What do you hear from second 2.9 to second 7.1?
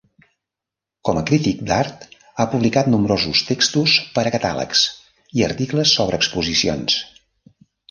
nombrosos textos per a catàlegs i articles sobre exposicions.